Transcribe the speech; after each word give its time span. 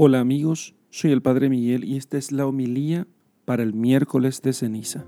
Hola 0.00 0.20
amigos, 0.20 0.76
soy 0.90 1.10
el 1.10 1.22
Padre 1.22 1.48
Miguel 1.48 1.82
y 1.82 1.96
esta 1.96 2.18
es 2.18 2.30
la 2.30 2.46
homilía 2.46 3.08
para 3.44 3.64
el 3.64 3.74
miércoles 3.74 4.40
de 4.42 4.52
ceniza. 4.52 5.06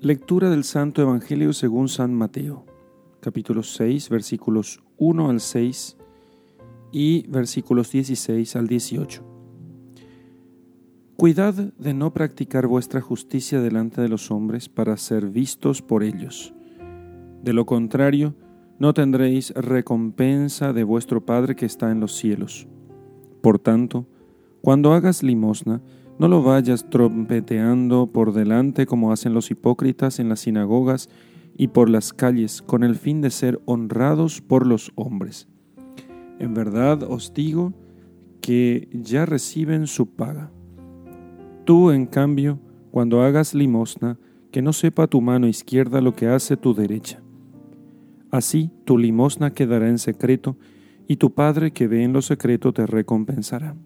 Lectura 0.00 0.48
del 0.48 0.64
Santo 0.64 1.02
Evangelio 1.02 1.52
según 1.52 1.90
San 1.90 2.14
Mateo, 2.14 2.64
capítulo 3.20 3.62
6, 3.62 4.08
versículos 4.08 4.82
1 4.96 5.28
al 5.28 5.40
6 5.40 5.98
y 6.90 7.26
versículos 7.28 7.92
16 7.92 8.56
al 8.56 8.66
18. 8.66 9.22
Cuidad 11.16 11.52
de 11.52 11.92
no 11.92 12.14
practicar 12.14 12.66
vuestra 12.66 13.02
justicia 13.02 13.60
delante 13.60 14.00
de 14.00 14.08
los 14.08 14.30
hombres 14.30 14.70
para 14.70 14.96
ser 14.96 15.28
vistos 15.28 15.82
por 15.82 16.02
ellos. 16.02 16.54
De 17.42 17.52
lo 17.52 17.66
contrario, 17.66 18.34
no 18.78 18.92
tendréis 18.92 19.52
recompensa 19.54 20.72
de 20.72 20.84
vuestro 20.84 21.24
Padre 21.24 21.54
que 21.54 21.66
está 21.66 21.90
en 21.90 22.00
los 22.00 22.16
cielos. 22.16 22.66
Por 23.40 23.58
tanto, 23.58 24.06
cuando 24.60 24.92
hagas 24.92 25.22
limosna, 25.22 25.80
no 26.18 26.28
lo 26.28 26.42
vayas 26.42 26.88
trompeteando 26.90 28.10
por 28.12 28.32
delante 28.32 28.86
como 28.86 29.12
hacen 29.12 29.34
los 29.34 29.50
hipócritas 29.50 30.18
en 30.18 30.28
las 30.28 30.40
sinagogas 30.40 31.08
y 31.56 31.68
por 31.68 31.88
las 31.88 32.12
calles, 32.12 32.62
con 32.62 32.82
el 32.82 32.96
fin 32.96 33.20
de 33.20 33.30
ser 33.30 33.60
honrados 33.64 34.40
por 34.40 34.66
los 34.66 34.92
hombres. 34.96 35.48
En 36.38 36.54
verdad 36.54 37.02
os 37.04 37.32
digo 37.32 37.72
que 38.40 38.88
ya 38.92 39.24
reciben 39.24 39.86
su 39.86 40.14
paga. 40.14 40.50
Tú, 41.64 41.90
en 41.90 42.06
cambio, 42.06 42.58
cuando 42.90 43.22
hagas 43.22 43.54
limosna, 43.54 44.18
que 44.50 44.62
no 44.62 44.72
sepa 44.72 45.06
tu 45.06 45.20
mano 45.20 45.46
izquierda 45.46 46.00
lo 46.00 46.14
que 46.14 46.28
hace 46.28 46.56
tu 46.56 46.74
derecha 46.74 47.23
Así 48.34 48.72
tu 48.84 48.98
limosna 48.98 49.52
quedará 49.52 49.88
en 49.88 49.98
secreto, 49.98 50.56
y 51.06 51.18
tu 51.18 51.34
Padre 51.34 51.70
que 51.70 51.86
ve 51.86 52.02
en 52.02 52.12
lo 52.12 52.20
secreto 52.20 52.72
te 52.72 52.84
recompensará. 52.84 53.76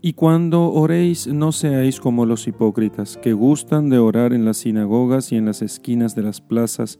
Y 0.00 0.14
cuando 0.14 0.72
oréis 0.72 1.26
no 1.26 1.52
seáis 1.52 2.00
como 2.00 2.24
los 2.24 2.48
hipócritas, 2.48 3.18
que 3.18 3.34
gustan 3.34 3.90
de 3.90 3.98
orar 3.98 4.32
en 4.32 4.46
las 4.46 4.56
sinagogas 4.56 5.30
y 5.30 5.36
en 5.36 5.44
las 5.44 5.60
esquinas 5.60 6.14
de 6.14 6.22
las 6.22 6.40
plazas, 6.40 6.98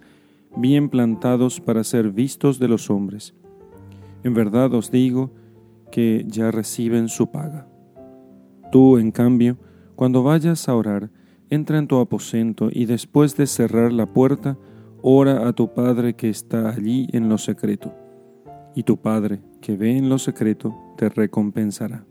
bien 0.55 0.91
plantados 0.91 1.62
para 1.62 1.83
ser 1.83 2.11
vistos 2.11 2.59
de 2.59 2.69
los 2.69 2.91
hombres. 2.91 3.35
En 4.23 4.35
verdad 4.35 4.75
os 4.75 4.91
digo 4.91 5.33
que 5.91 6.27
ya 6.29 6.51
reciben 6.51 7.09
su 7.09 7.31
paga. 7.31 7.67
Tú, 8.70 8.98
en 8.98 9.12
cambio, 9.12 9.57
cuando 9.97 10.23
vayas 10.23 10.69
a 10.69 10.75
orar, 10.75 11.11
entra 11.48 11.79
en 11.79 11.87
tu 11.87 11.97
aposento 11.97 12.69
y 12.70 12.85
después 12.85 13.35
de 13.39 13.47
cerrar 13.47 13.95
la 13.95 14.05
puerta, 14.05 14.59
ora 15.07 15.47
a 15.47 15.53
tu 15.53 15.75
Padre 15.75 16.15
que 16.15 16.31
está 16.31 16.71
allí 16.71 17.07
en 17.13 17.29
lo 17.29 17.37
secreto, 17.37 17.93
y 18.75 18.85
tu 18.85 18.97
Padre 18.97 19.43
que 19.61 19.77
ve 19.77 19.99
en 19.99 20.09
lo 20.09 20.19
secreto 20.19 20.75
te 20.97 21.11
recompensará. 21.11 22.07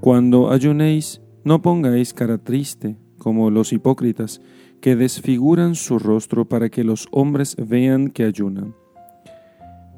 Cuando 0.00 0.50
ayunéis, 0.50 1.22
no 1.44 1.62
pongáis 1.62 2.12
cara 2.12 2.38
triste 2.38 2.98
como 3.18 3.52
los 3.52 3.72
hipócritas, 3.72 4.40
que 4.80 4.96
desfiguran 4.96 5.76
su 5.76 6.00
rostro 6.00 6.48
para 6.48 6.70
que 6.70 6.82
los 6.82 7.06
hombres 7.12 7.54
vean 7.56 8.08
que 8.08 8.24
ayunan. 8.24 8.74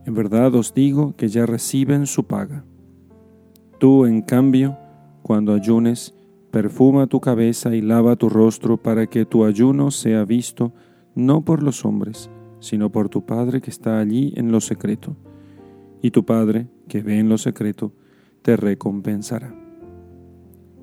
En 0.05 0.13
verdad 0.13 0.55
os 0.55 0.75
digo 0.75 1.17
que 1.17 1.29
ya 1.29 1.47
reciben 1.47 2.07
su 2.07 2.25
paga. 2.25 2.65
Tú, 3.79 4.05
en 4.05 4.21
cambio, 4.21 4.77
cuando 5.23 5.55
ayunes, 5.55 6.15
perfuma 6.51 7.07
tu 7.07 7.19
cabeza 7.19 7.75
y 7.75 7.81
lava 7.81 8.15
tu 8.17 8.29
rostro 8.29 8.77
para 8.77 9.07
que 9.07 9.25
tu 9.25 9.47
ayuno 9.47 9.91
sea 9.91 10.27
visto 10.27 10.75
no 11.17 11.45
por 11.45 11.63
los 11.63 11.85
hombres, 11.85 12.31
sino 12.61 12.93
por 12.93 13.09
tu 13.09 13.27
Padre 13.27 13.61
que 13.61 13.71
está 13.71 13.99
allí 13.99 14.33
en 14.37 14.53
lo 14.53 14.61
secreto. 14.61 15.17
Y 16.03 16.13
tu 16.13 16.25
Padre, 16.25 16.69
que 16.87 17.03
ve 17.03 17.19
en 17.19 17.29
lo 17.29 17.39
secreto, 17.39 17.93
te 18.43 18.57
recompensará. 18.57 19.53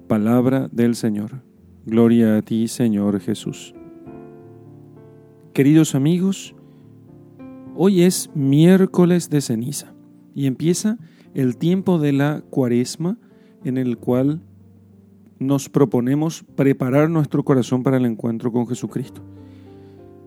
Palabra 0.07 0.67
del 0.71 0.95
Señor. 0.95 1.43
Gloria 1.85 2.37
a 2.37 2.41
ti, 2.41 2.67
Señor 2.67 3.19
Jesús. 3.19 3.73
Queridos 5.53 5.95
amigos, 5.95 6.55
hoy 7.75 8.01
es 8.01 8.31
miércoles 8.33 9.29
de 9.29 9.39
ceniza 9.39 9.93
y 10.33 10.47
empieza 10.47 10.97
el 11.35 11.57
tiempo 11.57 11.99
de 11.99 12.11
la 12.11 12.41
cuaresma 12.49 13.17
en 13.63 13.77
el 13.77 13.97
cual 13.97 14.41
nos 15.37 15.69
proponemos 15.69 16.43
preparar 16.55 17.09
nuestro 17.09 17.43
corazón 17.43 17.83
para 17.83 17.97
el 17.97 18.05
encuentro 18.05 18.51
con 18.51 18.67
Jesucristo. 18.67 19.21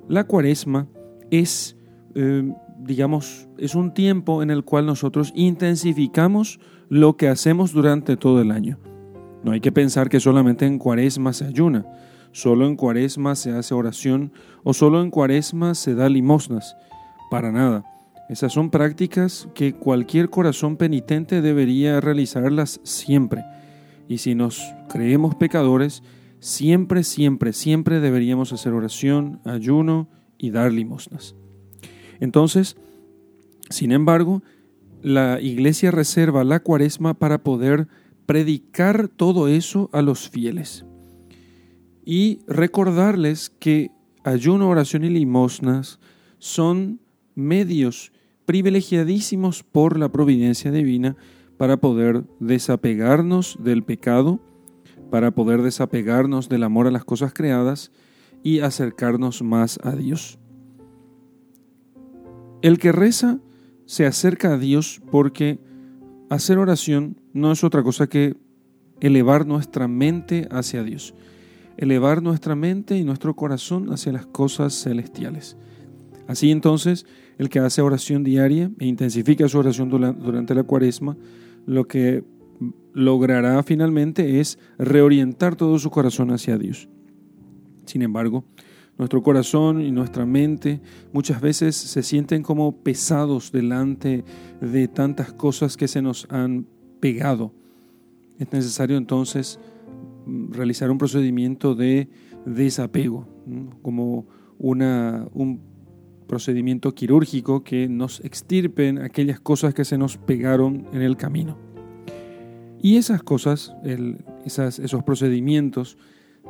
La 0.09 0.25
cuaresma 0.25 0.87
es, 1.31 1.77
eh, 2.15 2.53
digamos, 2.79 3.49
es 3.59 3.75
un 3.75 3.93
tiempo 3.93 4.43
en 4.43 4.51
el 4.51 4.65
cual 4.65 4.87
nosotros 4.87 5.33
intensificamos 5.35 6.61
lo 6.89 7.17
que 7.17 7.29
hacemos 7.29 7.73
durante 7.73 8.17
todo 8.17 8.41
el 8.41 8.51
año. 8.51 8.79
No 9.43 9.53
hay 9.53 9.61
que 9.61 9.73
pensar 9.73 10.09
que 10.09 10.21
solamente 10.21 10.67
en 10.67 10.79
cuaresma 10.79 11.33
se 11.33 11.45
ayuna, 11.45 11.87
solo 12.33 12.67
en 12.67 12.77
cuaresma 12.77 13.35
se 13.35 13.53
hace 13.53 13.75
oración 13.75 14.33
o 14.65 14.75
solo 14.75 15.03
en 15.03 15.11
cuaresma 15.11 15.75
se 15.75 15.95
da 15.95 16.09
limosnas. 16.09 16.77
Para 17.31 17.51
nada. 17.51 17.85
Esas 18.29 18.53
son 18.53 18.71
prácticas 18.71 19.49
que 19.55 19.73
cualquier 19.73 20.31
corazón 20.31 20.77
penitente 20.77 21.43
debería 21.43 22.01
realizarlas 22.01 22.81
siempre. 22.83 23.45
Y 24.09 24.19
si 24.19 24.35
nos 24.35 24.63
creemos 24.89 25.35
pecadores, 25.37 26.03
Siempre, 26.41 27.03
siempre, 27.05 27.53
siempre 27.53 28.01
deberíamos 28.01 28.53
hacer 28.53 28.73
oración, 28.73 29.41
ayuno 29.45 30.09
y 30.39 30.51
dar 30.51 30.73
limosnas. 30.73 31.35
Entonces, 32.21 32.77
sin 33.71 33.93
embargo, 33.93 34.43
la 35.03 35.41
iglesia 35.41 35.91
reserva 35.91 36.45
la 36.45 36.61
cuaresma 36.61 37.15
para 37.15 37.43
poder 37.43 37.89
predicar 38.27 39.09
todo 39.09 39.49
eso 39.49 39.89
a 39.93 40.03
los 40.03 40.29
fieles 40.29 40.85
y 42.07 42.39
recordarles 42.47 43.51
que 43.51 43.91
ayuno, 44.25 44.71
oración 44.71 45.05
y 45.05 45.11
limosnas 45.11 45.99
son 46.39 47.01
medios 47.35 48.13
privilegiadísimos 48.47 49.65
por 49.65 49.99
la 49.99 50.11
providencia 50.11 50.71
divina 50.71 51.17
para 51.59 51.79
poder 51.79 52.25
desapegarnos 52.39 53.59
del 53.61 53.83
pecado 53.83 54.41
para 55.11 55.31
poder 55.31 55.63
desapegarnos 55.63 56.49
del 56.49 56.63
amor 56.63 56.87
a 56.87 56.91
las 56.91 57.05
cosas 57.05 57.33
creadas 57.33 57.93
y 58.43 58.61
acercarnos 58.61 59.43
más 59.43 59.79
a 59.83 59.93
Dios. 59.93 60.39
El 62.63 62.79
que 62.79 62.93
reza 62.93 63.41
se 63.87 64.07
acerca 64.07 64.55
a 64.55 64.59
Dios 64.59 65.01
porque 65.11 65.59
hacer 66.31 66.59
oración 66.59 67.21
no 67.33 67.53
es 67.53 67.65
otra 67.65 67.83
cosa 67.83 68.09
que 68.09 68.37
elevar 69.01 69.47
nuestra 69.47 69.89
mente 69.89 70.49
hacia 70.51 70.83
Dios, 70.83 71.15
elevar 71.77 72.23
nuestra 72.23 72.57
mente 72.57 72.97
y 72.97 73.05
nuestro 73.05 73.37
corazón 73.37 73.93
hacia 73.93 74.13
las 74.13 74.27
cosas 74.27 74.75
celestiales. 74.75 75.57
Así 76.27 76.51
entonces, 76.51 77.07
el 77.39 77.49
que 77.49 77.61
hace 77.61 77.83
oración 77.83 78.25
diaria 78.25 78.71
e 78.79 78.87
intensifica 78.87 79.49
su 79.49 79.59
oración 79.59 79.89
durante 79.91 80.55
la 80.55 80.65
cuaresma, 80.65 81.17
lo 81.67 81.87
que 81.87 82.25
logrará 82.97 83.63
finalmente 83.63 84.41
es 84.41 84.59
reorientar 84.79 85.55
todo 85.55 85.79
su 85.79 85.91
corazón 85.91 86.31
hacia 86.31 86.57
Dios. 86.57 86.89
Sin 87.85 88.01
embargo, 88.01 88.47
nuestro 88.97 89.23
corazón 89.23 89.83
y 89.83 89.91
nuestra 89.91 90.25
mente 90.25 90.81
muchas 91.13 91.43
veces 91.43 91.77
se 91.77 92.03
sienten 92.03 92.43
como 92.43 92.83
pesados 92.83 93.53
delante 93.53 94.25
de 94.63 94.89
tantas 94.89 95.35
cosas 95.35 95.77
que 95.77 95.89
se 95.89 96.01
nos 96.01 96.27
han 96.31 96.67
pegado. 96.99 97.53
Es 98.39 98.51
necesario 98.51 98.97
entonces 98.97 99.61
realizar 100.49 100.91
un 100.91 100.97
procedimiento 100.97 101.75
de 101.75 102.09
desapego, 102.47 103.29
como 103.83 104.27
una, 104.59 105.29
un 105.35 105.61
procedimiento 106.27 106.95
quirúrgico 106.95 107.63
que 107.63 107.91
nos 107.91 108.25
extirpen 108.25 109.03
aquellas 109.03 109.39
cosas 109.39 109.75
que 109.75 109.85
se 109.85 109.99
nos 109.99 110.17
pegaron 110.17 110.87
en 110.95 111.03
el 111.03 111.19
camino. 111.19 111.66
Y 112.83 112.97
esas 112.97 113.23
cosas, 113.23 113.75
esos 114.45 115.03
procedimientos, 115.03 115.99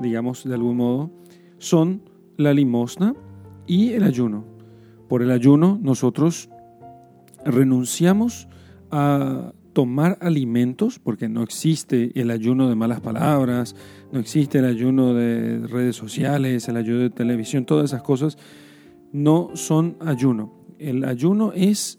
digamos 0.00 0.44
de 0.44 0.54
algún 0.54 0.76
modo, 0.76 1.10
son 1.58 2.02
la 2.36 2.52
limosna 2.52 3.14
y 3.66 3.92
el 3.92 4.02
ayuno. 4.02 4.44
Por 5.08 5.22
el 5.22 5.30
ayuno 5.30 5.78
nosotros 5.80 6.50
renunciamos 7.44 8.48
a 8.90 9.52
tomar 9.72 10.16
alimentos, 10.20 10.98
porque 10.98 11.28
no 11.28 11.42
existe 11.42 12.18
el 12.18 12.30
ayuno 12.30 12.68
de 12.68 12.74
malas 12.74 13.00
palabras, 13.00 13.76
no 14.10 14.18
existe 14.18 14.58
el 14.58 14.64
ayuno 14.64 15.12
de 15.12 15.66
redes 15.66 15.96
sociales, 15.96 16.66
el 16.68 16.76
ayuno 16.78 17.00
de 17.00 17.10
televisión, 17.10 17.66
todas 17.66 17.84
esas 17.90 18.02
cosas 18.02 18.38
no 19.12 19.50
son 19.54 19.96
ayuno. 20.00 20.52
El 20.78 21.04
ayuno 21.04 21.52
es 21.54 21.98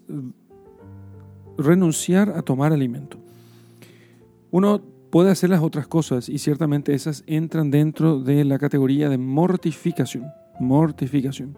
renunciar 1.56 2.30
a 2.30 2.42
tomar 2.42 2.72
alimento. 2.72 3.18
Uno 4.50 4.80
puede 5.10 5.30
hacer 5.30 5.50
las 5.50 5.62
otras 5.62 5.86
cosas 5.86 6.28
y 6.28 6.38
ciertamente 6.38 6.94
esas 6.94 7.24
entran 7.26 7.70
dentro 7.70 8.20
de 8.20 8.44
la 8.44 8.58
categoría 8.58 9.08
de 9.08 9.18
mortificación. 9.18 10.26
Mortificación. 10.60 11.56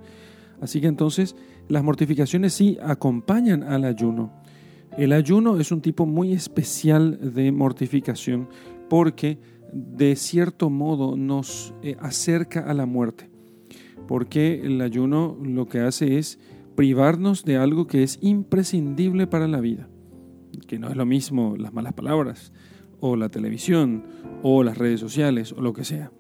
Así 0.61 0.81
que 0.81 0.87
entonces 0.87 1.37
las 1.69 1.83
mortificaciones 1.83 2.53
sí 2.53 2.79
acompañan 2.83 3.63
al 3.63 3.85
ayuno. 3.85 4.33
El 4.97 5.13
ayuno 5.13 5.59
es 5.59 5.73
un 5.73 5.81
tipo 5.81 6.05
muy 6.05 6.33
especial 6.33 7.35
de 7.35 7.53
mortificación 7.53 8.49
porque 8.89 9.39
de 9.73 10.17
cierto 10.17 10.69
modo 10.69 11.17
nos 11.17 11.73
eh, 11.83 11.97
acerca 12.01 12.61
a 12.61 12.75
la 12.75 12.87
muerte. 12.87 13.31
Porque 14.09 14.61
el 14.65 14.81
ayuno 14.81 15.39
lo 15.41 15.67
que 15.67 15.81
hace 15.81 16.19
es 16.19 16.41
privarnos 16.75 17.45
de 17.45 17.57
algo 17.57 17.87
que 17.87 18.03
es 18.03 18.19
imprescindible 18.21 19.27
para 19.27 19.47
la 19.47 19.61
vida, 19.61 19.89
que 20.67 20.79
no 20.79 20.89
es 20.89 20.97
lo 20.97 21.07
mismo 21.07 21.57
las 21.57 21.73
malas 21.73 21.93
palabras, 21.93 22.53
o 23.01 23.17
la 23.17 23.29
televisión, 23.29 24.05
o 24.43 24.63
las 24.63 24.79
redes 24.79 25.01
sociales, 25.01 25.53
o 25.53 25.61
lo 25.61 25.73
que 25.73 25.85
sea. 25.85 26.13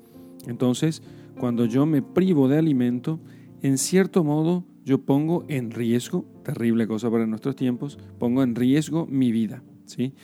Entonces, 0.47 1.03
cuando 1.39 1.65
yo 1.65 1.87
me 1.87 2.03
privo 2.03 2.49
de 2.49 2.59
alimento, 2.59 3.21
en 3.63 3.79
cierto 3.79 4.25
modo 4.25 4.65
yo 4.85 5.03
pongo 5.05 5.45
en 5.49 5.71
riesgo, 5.71 6.25
terrible 6.43 6.87
cosa 6.87 7.11
para 7.11 7.27
nuestros 7.27 7.57
tiempos, 7.57 7.99
pongo 8.19 8.43
en 8.43 8.55
riesgo 8.55 9.07
mi 9.07 9.31
vida, 9.31 9.63
¿sí? 9.85 10.15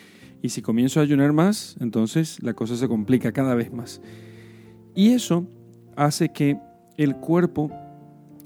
Y 0.42 0.50
si 0.50 0.62
comienzo 0.62 1.00
a 1.00 1.02
ayunar 1.02 1.32
más, 1.32 1.76
entonces 1.80 2.42
la 2.42 2.54
cosa 2.54 2.76
se 2.76 2.88
complica 2.88 3.32
cada 3.32 3.54
vez 3.54 3.72
más. 3.72 4.00
Y 4.94 5.10
eso 5.10 5.46
hace 5.96 6.30
que 6.30 6.58
el 6.96 7.16
cuerpo, 7.16 7.70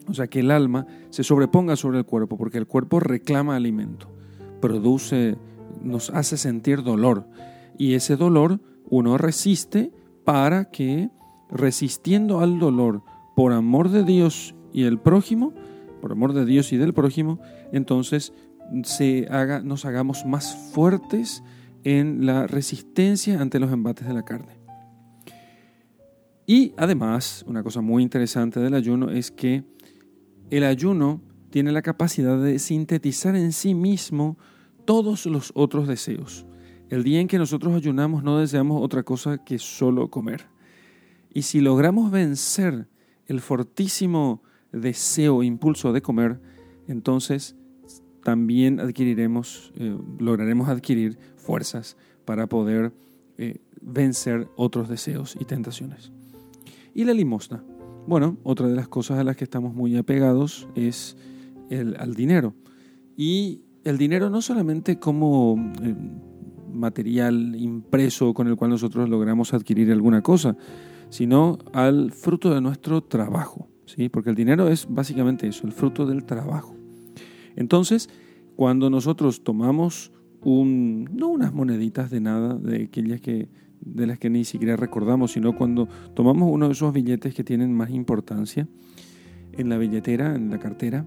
o 0.09 0.15
sea, 0.15 0.27
que 0.27 0.41
el 0.41 0.51
alma 0.51 0.87
se 1.11 1.23
sobreponga 1.23 1.77
sobre 1.77 1.99
el 1.99 2.05
cuerpo, 2.05 2.37
porque 2.37 2.59
el 2.59 2.67
cuerpo 2.67 3.01
reclama 3.01 3.57
alimento, 3.57 4.09
produce, 4.61 5.37
nos 5.83 6.11
hace 6.11 6.37
sentir 6.37 6.83
dolor. 6.83 7.27
Y 7.81 7.95
ese 7.95 8.17
dolor 8.17 8.61
uno 8.91 9.17
resiste 9.17 9.91
para 10.27 10.67
que, 10.67 11.09
resistiendo 11.49 12.41
al 12.41 12.59
dolor 12.59 13.03
por 13.35 13.55
amor 13.55 13.89
de 13.89 14.05
Dios 14.05 14.55
y 14.71 14.83
el 14.83 14.99
prójimo, 14.99 15.55
por 16.03 16.13
amor 16.13 16.35
de 16.35 16.45
Dios 16.45 16.75
y 16.75 16.77
del 16.77 16.93
prójimo, 16.93 17.41
entonces 17.73 18.35
se 18.85 19.29
haga, 19.31 19.61
nos 19.61 19.87
hagamos 19.87 20.27
más 20.27 20.55
fuertes 20.75 21.43
en 21.83 22.27
la 22.27 22.47
resistencia 22.47 23.41
ante 23.41 23.59
los 23.59 23.73
embates 23.73 24.07
de 24.07 24.13
la 24.13 24.27
carne. 24.27 24.61
Y 26.47 26.75
además, 26.77 27.47
una 27.49 27.63
cosa 27.63 27.81
muy 27.81 28.03
interesante 28.03 28.61
del 28.61 28.75
ayuno 28.75 29.09
es 29.09 29.31
que 29.31 29.65
el 30.51 30.65
ayuno 30.65 31.23
tiene 31.49 31.73
la 31.73 31.81
capacidad 31.81 32.37
de 32.39 32.59
sintetizar 32.59 33.37
en 33.37 33.53
sí 33.53 33.73
mismo 33.73 34.37
todos 34.85 35.25
los 35.25 35.51
otros 35.55 35.89
deseos. 35.89 36.45
El 36.91 37.05
día 37.05 37.21
en 37.21 37.29
que 37.29 37.39
nosotros 37.39 37.73
ayunamos 37.73 38.25
no 38.25 38.39
deseamos 38.39 38.83
otra 38.83 39.05
cosa 39.05 39.39
que 39.39 39.61
solo 39.61 40.11
comer. 40.11 40.49
Y 41.33 41.43
si 41.43 41.61
logramos 41.61 42.11
vencer 42.11 42.89
el 43.27 43.41
fortísimo 43.41 44.43
deseo, 44.73 45.45
impulso 45.45 45.93
de 45.93 46.03
comer, 46.03 46.41
entonces 46.89 47.55
también 48.25 48.81
adquiriremos, 48.81 49.73
eh, 49.77 49.97
lograremos 50.19 50.69
adquirir 50.69 51.17
fuerzas 51.37 51.97
para 52.25 52.49
poder 52.49 52.93
eh, 53.39 53.61
vencer 53.81 54.49
otros 54.57 54.89
deseos 54.89 55.37
y 55.41 55.45
tentaciones. 55.45 56.11
Y 56.93 57.05
la 57.05 57.15
limosna. 57.15 57.63
Bueno, 58.09 58.37
otra 58.43 58.67
de 58.67 58.75
las 58.75 58.89
cosas 58.89 59.21
a 59.21 59.25
las 59.25 59.37
que 59.37 59.45
estamos 59.45 59.75
muy 59.75 59.97
apegados 59.97 60.69
es 60.75 61.17
el, 61.71 61.97
al 62.01 62.15
dinero. 62.15 62.57
Y 63.17 63.63
el 63.85 63.97
dinero 63.97 64.29
no 64.29 64.43
solamente 64.43 64.99
como 64.99 65.73
eh, 65.83 65.95
material 66.73 67.55
impreso 67.57 68.33
con 68.35 68.49
el 68.49 68.57
cual 68.57 68.71
nosotros 68.71 69.09
logramos 69.09 69.55
adquirir 69.55 69.91
alguna 69.93 70.23
cosa, 70.23 70.57
sino 71.09 71.59
al 71.73 72.13
fruto 72.13 72.55
de 72.55 72.61
nuestro 72.61 73.03
trabajo. 73.03 73.69
¿sí? 73.85 74.09
Porque 74.09 74.31
el 74.31 74.37
dinero 74.37 74.69
es 74.69 74.87
básicamente 74.89 75.49
eso, 75.49 75.67
el 75.67 75.73
fruto 75.73 76.07
del 76.07 76.25
trabajo. 76.25 76.77
Entonces, 77.57 78.09
cuando 78.57 78.91
nosotros 78.91 79.43
tomamos 79.43 80.13
un, 80.43 81.09
no 81.13 81.29
unas 81.29 81.53
moneditas 81.53 82.11
de 82.11 82.21
nada, 82.21 82.55
de 82.55 82.85
aquellas 82.85 83.21
que, 83.21 83.49
de 83.81 84.07
las 84.07 84.19
que 84.19 84.31
ni 84.31 84.45
siquiera 84.45 84.77
recordamos, 84.77 85.33
sino 85.33 85.55
cuando 85.55 85.89
tomamos 86.15 86.49
uno 86.53 86.67
de 86.67 86.73
esos 86.73 86.93
billetes 86.93 87.35
que 87.35 87.45
tienen 87.45 87.73
más 87.73 87.91
importancia 87.91 88.69
en 89.53 89.69
la 89.69 89.79
billetera, 89.79 90.35
en 90.35 90.51
la 90.51 90.59
cartera, 90.59 91.07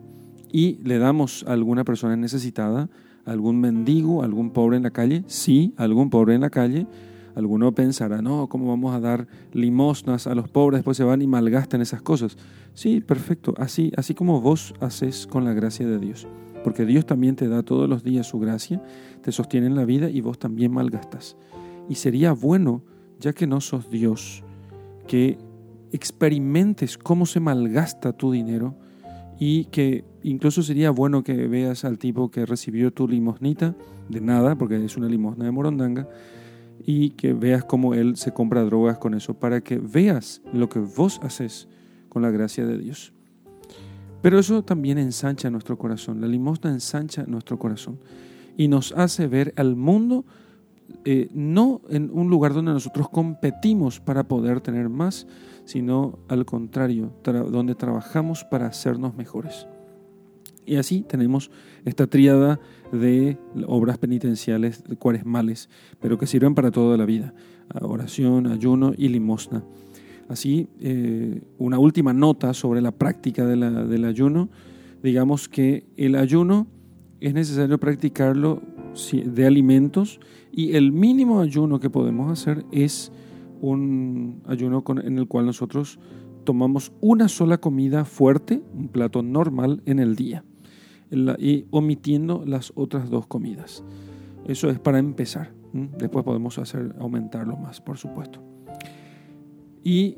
y 0.51 0.80
le 0.83 1.00
damos 1.00 1.45
a 1.48 1.54
alguna 1.54 1.83
persona 1.83 2.15
necesitada, 2.15 2.89
algún 3.25 3.59
mendigo, 3.59 4.23
algún 4.23 4.51
pobre 4.51 4.77
en 4.77 4.83
la 4.83 4.91
calle, 4.91 5.23
sí, 5.27 5.73
algún 5.77 6.09
pobre 6.09 6.35
en 6.35 6.41
la 6.41 6.49
calle, 6.49 6.87
Alguno 7.35 7.73
pensará, 7.73 8.21
no, 8.21 8.47
¿cómo 8.47 8.67
vamos 8.67 8.93
a 8.93 8.99
dar 8.99 9.27
limosnas 9.53 10.27
a 10.27 10.35
los 10.35 10.49
pobres? 10.49 10.79
Después 10.79 10.97
se 10.97 11.03
van 11.03 11.21
y 11.21 11.27
malgastan 11.27 11.81
esas 11.81 12.01
cosas. 12.01 12.37
Sí, 12.75 13.01
perfecto, 13.01 13.55
así, 13.57 13.91
así 13.97 14.13
como 14.13 14.39
vos 14.39 14.73
haces 14.79 15.25
con 15.25 15.43
la 15.43 15.53
gracia 15.53 15.87
de 15.87 15.97
Dios. 15.97 16.27
Porque 16.63 16.85
Dios 16.85 17.05
también 17.05 17.35
te 17.35 17.47
da 17.47 17.63
todos 17.63 17.89
los 17.89 18.03
días 18.03 18.27
su 18.27 18.39
gracia, 18.39 18.81
te 19.21 19.31
sostiene 19.31 19.67
en 19.67 19.75
la 19.75 19.85
vida 19.85 20.09
y 20.09 20.21
vos 20.21 20.37
también 20.37 20.71
malgastas. 20.71 21.35
Y 21.89 21.95
sería 21.95 22.33
bueno, 22.33 22.83
ya 23.19 23.33
que 23.33 23.47
no 23.47 23.61
sos 23.61 23.89
Dios, 23.89 24.43
que 25.07 25.39
experimentes 25.91 26.97
cómo 26.97 27.25
se 27.25 27.39
malgasta 27.39 28.13
tu 28.13 28.31
dinero 28.31 28.75
y 29.45 29.65
que 29.65 30.05
incluso 30.23 30.63
sería 30.63 30.89
bueno 30.89 31.21
que 31.21 31.33
veas 31.49 31.83
al 31.83 31.97
tipo 31.97 32.31
que 32.31 32.45
recibió 32.45 32.93
tu 32.93 33.09
limosnita 33.09 33.75
de 34.07 34.21
nada, 34.21 34.57
porque 34.57 34.81
es 34.85 34.95
una 34.95 35.09
limosna 35.09 35.43
de 35.43 35.51
morondanga, 35.51 36.07
y 36.85 37.09
que 37.09 37.33
veas 37.33 37.65
cómo 37.65 37.93
Él 37.93 38.15
se 38.15 38.31
compra 38.31 38.63
drogas 38.63 38.99
con 38.99 39.15
eso, 39.15 39.33
para 39.33 39.59
que 39.59 39.79
veas 39.79 40.41
lo 40.53 40.69
que 40.69 40.79
vos 40.79 41.19
haces 41.23 41.67
con 42.07 42.21
la 42.21 42.31
gracia 42.31 42.65
de 42.65 42.77
Dios. 42.77 43.11
Pero 44.21 44.39
eso 44.39 44.63
también 44.63 44.97
ensancha 44.97 45.49
nuestro 45.49 45.77
corazón, 45.77 46.21
la 46.21 46.27
limosna 46.27 46.71
ensancha 46.71 47.25
nuestro 47.27 47.59
corazón 47.59 47.99
y 48.55 48.69
nos 48.69 48.93
hace 48.93 49.27
ver 49.27 49.53
al 49.57 49.75
mundo 49.75 50.23
eh, 51.06 51.30
no 51.33 51.81
en 51.89 52.09
un 52.12 52.30
lugar 52.30 52.53
donde 52.53 52.71
nosotros 52.71 53.09
competimos 53.09 54.00
para 54.00 54.27
poder 54.27 54.62
tener 54.62 54.89
más, 54.89 55.27
sino 55.65 56.19
al 56.27 56.45
contrario, 56.45 57.13
donde 57.24 57.75
trabajamos 57.75 58.44
para 58.44 58.68
hacernos 58.68 59.15
mejores. 59.15 59.68
Y 60.65 60.75
así 60.75 61.01
tenemos 61.01 61.51
esta 61.83 62.07
tríada 62.07 62.59
de 62.91 63.38
obras 63.68 63.97
penitenciales 63.97 64.83
cuaresmales, 65.00 65.69
pero 66.00 66.18
que 66.18 66.27
sirven 66.27 66.56
para 66.56 66.71
toda 66.71 66.95
la 66.97 67.06
vida, 67.06 67.33
oración, 67.81 68.47
ayuno 68.47 68.94
y 68.97 69.09
limosna. 69.09 69.63
Así, 70.29 70.69
eh, 70.79 71.41
una 71.57 71.79
última 71.79 72.13
nota 72.13 72.53
sobre 72.53 72.81
la 72.81 72.91
práctica 72.91 73.45
del 73.45 74.06
ayuno, 74.06 74.50
digamos 75.01 75.50
que 75.50 75.86
el 75.97 76.15
ayuno 76.15 76.68
es 77.19 77.33
necesario 77.33 77.77
practicarlo 77.77 78.62
de 79.11 79.45
alimentos 79.45 80.19
y 80.51 80.75
el 80.75 80.91
mínimo 80.91 81.39
ayuno 81.39 81.79
que 81.79 81.89
podemos 81.89 82.31
hacer 82.31 82.65
es 82.71 83.12
un 83.62 84.41
ayuno 84.45 84.83
en 85.03 85.17
el 85.17 85.27
cual 85.27 85.45
nosotros 85.45 86.00
tomamos 86.43 86.91
una 87.01 87.27
sola 87.27 87.57
comida 87.57 88.05
fuerte, 88.05 88.62
un 88.73 88.89
plato 88.89 89.23
normal 89.23 89.81
en 89.85 90.00
el 90.00 90.15
día 90.15 90.43
y 91.39 91.65
omitiendo 91.71 92.43
las 92.45 92.73
otras 92.75 93.09
dos 93.09 93.27
comidas. 93.27 93.83
Eso 94.45 94.69
es 94.69 94.79
para 94.79 95.00
empezar. 95.00 95.53
Después 95.71 96.23
podemos 96.23 96.57
hacer 96.59 96.95
aumentarlo 97.00 97.55
más, 97.57 97.81
por 97.81 97.97
supuesto. 97.97 98.43
Y, 99.83 100.17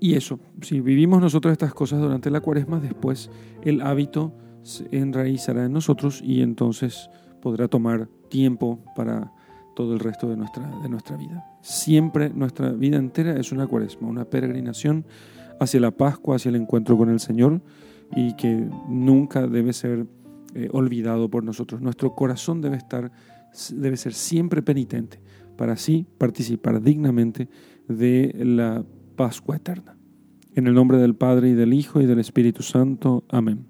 y 0.00 0.14
eso, 0.14 0.38
si 0.60 0.80
vivimos 0.80 1.20
nosotros 1.20 1.52
estas 1.52 1.74
cosas 1.74 2.00
durante 2.00 2.30
la 2.30 2.40
cuaresma, 2.40 2.80
después 2.80 3.30
el 3.62 3.80
hábito 3.80 4.32
se 4.62 4.86
enraizará 4.90 5.64
en 5.64 5.72
nosotros 5.72 6.20
y 6.22 6.42
entonces 6.42 7.10
podrá 7.40 7.68
tomar 7.68 8.08
tiempo 8.28 8.80
para 8.94 9.32
todo 9.74 9.94
el 9.94 10.00
resto 10.00 10.28
de 10.28 10.36
nuestra, 10.36 10.68
de 10.82 10.88
nuestra 10.88 11.16
vida. 11.16 11.46
Siempre 11.60 12.30
nuestra 12.30 12.70
vida 12.72 12.96
entera 12.96 13.38
es 13.38 13.52
una 13.52 13.66
cuaresma, 13.66 14.08
una 14.08 14.24
peregrinación 14.24 15.06
hacia 15.60 15.80
la 15.80 15.92
Pascua, 15.92 16.36
hacia 16.36 16.48
el 16.48 16.56
encuentro 16.56 16.96
con 16.96 17.10
el 17.10 17.20
Señor 17.20 17.62
y 18.16 18.34
que 18.34 18.68
nunca 18.88 19.46
debe 19.46 19.72
ser 19.72 20.06
eh, 20.54 20.68
olvidado 20.72 21.28
por 21.28 21.44
nosotros. 21.44 21.80
Nuestro 21.80 22.14
corazón 22.14 22.60
debe, 22.60 22.76
estar, 22.76 23.12
debe 23.72 23.96
ser 23.96 24.14
siempre 24.14 24.62
penitente 24.62 25.20
para 25.56 25.74
así 25.74 26.06
participar 26.18 26.82
dignamente 26.82 27.48
de 27.86 28.34
la 28.36 28.84
Pascua 29.14 29.56
eterna. 29.56 29.96
En 30.54 30.66
el 30.66 30.74
nombre 30.74 30.98
del 30.98 31.14
Padre 31.14 31.50
y 31.50 31.54
del 31.54 31.72
Hijo 31.72 32.00
y 32.00 32.06
del 32.06 32.18
Espíritu 32.18 32.64
Santo. 32.64 33.24
Amén. 33.28 33.67